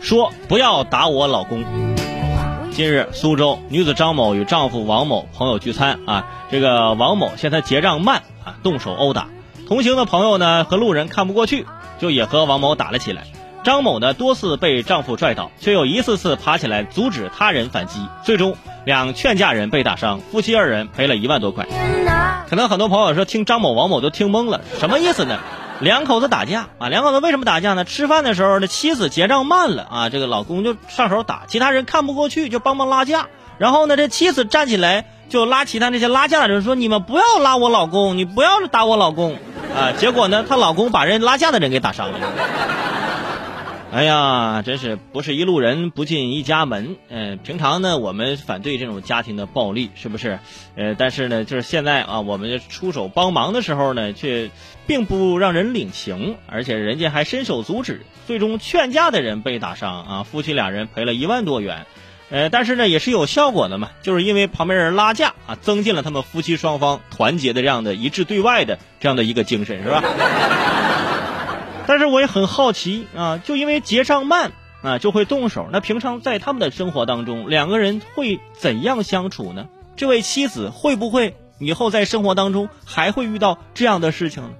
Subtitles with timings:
[0.00, 1.64] 说不要打我老公。
[2.72, 9.28] 近日，苏州女子张某与丈夫王某朋友聚餐啊，这个王某嫌她结账慢啊，动手殴打。
[9.68, 11.66] 同行的朋友呢和路人看不过去，
[11.98, 13.24] 就也和王某打了起来。
[13.62, 18.56] 张某呢多次被丈夫拽倒，却又一次次爬起来阻止他人反击，最终
[18.86, 21.66] 两劝架人被打伤，夫妻二人赔了一万多块。
[22.48, 25.38] 可能很多朋友说听张某、王某都听懵了，什么意思呢？
[25.80, 27.84] 两口子打架啊，两口子为什么打架呢？
[27.84, 33.28] 吃饭的时候，呢妻子结账慢了啊，这个老公就上手打，其他人看不过去就帮忙拉架，
[33.58, 39.38] 然后呢，这妻子站起来就拉其他那些拉架的人说：“你们不要拉我老公，你不要打我老公。”
[39.74, 42.18] 啊，结果呢，她老公把人拉架的人给打伤了。
[43.92, 46.96] 哎呀，真是不是一路人不进一家门。
[47.08, 50.38] 嗯，平常呢，我们反对这种家庭的暴力，是不是？
[50.76, 54.48] 呃，但是呢，就是现在啊，我们出手帮忙的时候呢，却
[54.86, 61.84] 并不让人领情，而且人家还伸手阻止，最终劝架的人被打伤啊，夫妻两人赔了一万多元。
[62.30, 70.00] 呃，但是呢，也是有效果的嘛，就是因为旁边人拉架啊，增进了他们夫妻双方团结的这样的一致对外的这样的一个精神，是吧？
[71.90, 79.66] 但是我也很好奇啊，就因为结账慢啊就会动手，那平常在他们的生活当中，两个人会怎样相处呢？
[79.96, 84.50] 这位妻子会不会以后在生活当中还会遇到这样的事情呢？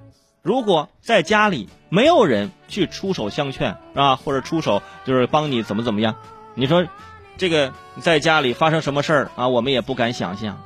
[0.41, 6.15] 如果在家里没有人去出手相劝啊，或者出手就是帮你怎么怎么样，
[6.53, 6.85] 你说
[7.37, 10.61] 这个在家里发生什么事儿啊，我们也不敢想象。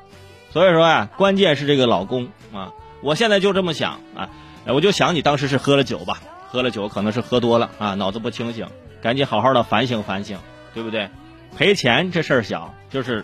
[0.52, 4.30] 所以说啊，关键是这个老公啊，我现在就这么想啊，
[4.66, 6.24] 我就想你当时是喝了酒吧。
[6.48, 8.68] 喝了酒可能是喝多了啊，脑子不清醒，
[9.02, 10.38] 赶紧好好的反省反省，
[10.74, 11.10] 对不对？
[11.58, 13.24] 赔钱这事儿小，就是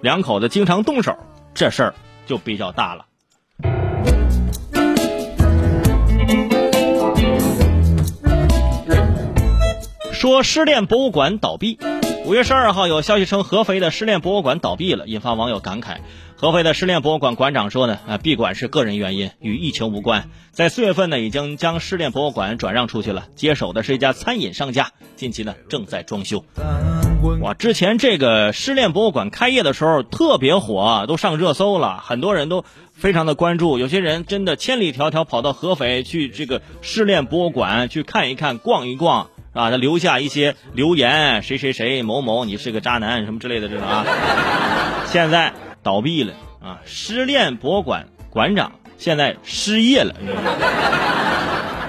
[0.00, 1.16] 两口子经常动手，
[1.54, 1.94] 这事儿
[2.26, 3.04] 就比较大了。
[10.12, 11.76] 说失恋博物馆倒闭，
[12.24, 15.96] 五月十二号有消息称合肥的失恋博物馆倒闭了，引发网友感慨。
[16.36, 20.28] 合肥的失恋博物馆馆长说呢，啊，闭馆是个人原因，与疫情无关。
[20.52, 26.44] 在四月份呢，已经将失恋博物馆转让出去了，接手的是一家餐饮商家，近期呢正在装修。
[27.40, 33.78] 哇，之前这个失恋博物馆开业的时候特别火，都上热搜了，很多人都非常的关注。
[33.78, 44.04] 有些人真的千里迢迢跑到合肥去这个失恋博物馆去看一看、逛一逛啊，他留下一些留言，谁谁谁某某你是个渣男什么之类的这种啊。
[45.06, 45.52] 现在。
[45.84, 46.32] 倒闭了
[46.62, 46.78] 啊！
[46.84, 50.14] 失恋博物馆馆长现在失业了。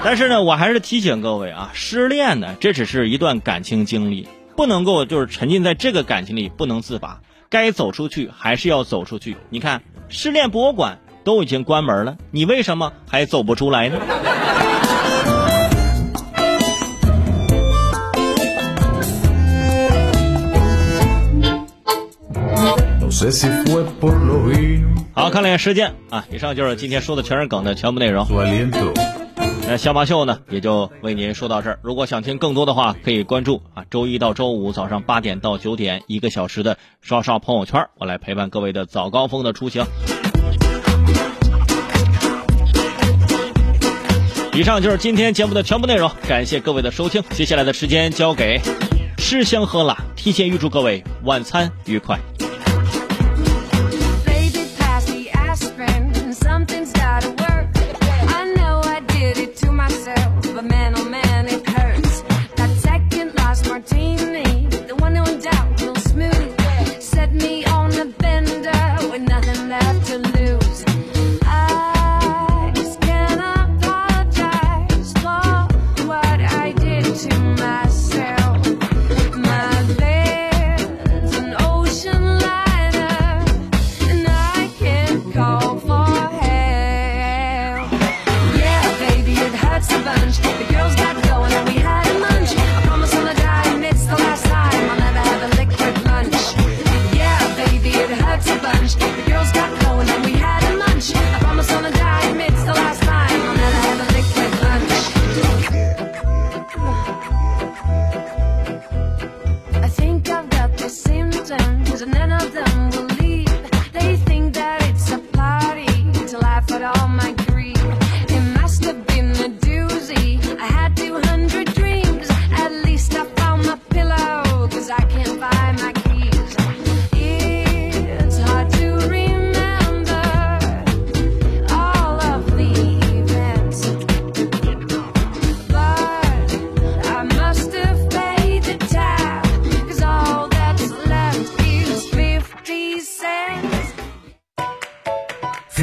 [0.04, 7.22] 但是呢，我还是提醒各位啊，失恋呢，这只是一段感情经历，不能够就是沉浸在这个感情里不能自拔，
[7.52, 9.38] 该走出去还是要走出去。
[9.52, 14.00] 你看，失恋博物馆都已经关门了，你为什么还走不出来呢？
[25.14, 28.26] 好，看了眼时间啊，以上就是今天说的全是梗的全部内容。
[29.68, 31.80] 那小马秀呢，也就为您说到这儿。
[31.84, 39.86] 如果想听更多的话，可以关注啊，周一到周五早上八点到九点一个小时的刷刷朋友圈，我来陪伴各位的早高峰的出行。
[44.54, 47.24] 以上就是今天节目的全部内容，感谢各位的收听。
[47.30, 48.60] 接下来的时间交给
[49.18, 52.20] 吃香喝辣，提前预祝各位晚餐愉快。
[98.66, 99.23] Everybody's getting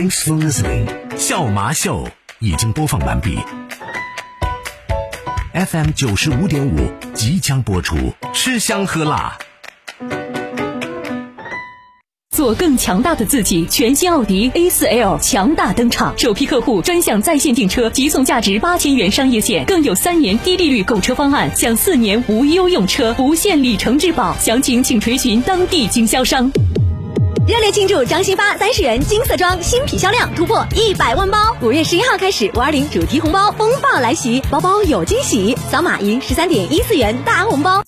[0.00, 0.86] Thanks for listening。
[1.18, 2.08] 笑麻秀
[2.38, 3.38] 已经播放完毕。
[5.52, 9.36] FM 九十五点五即将播出，吃香喝辣。
[12.34, 24.34] 做更强大的自己，全新奥迪 A4L 强大登场，首批客户专享在线订车，即送价值八千元商业险，更有三年低利率购车方案，享四年无忧用车，无限里程质保。
[24.38, 26.50] 详情请垂询当地经销商。
[27.50, 31.36] 热烈庆祝张新发三十元金色装新品销量突破一百万包！
[31.60, 37.78] 五月十一号开始，五二零主题红包风暴来袭，包包有惊喜，扫码赢十三点一四元大红包。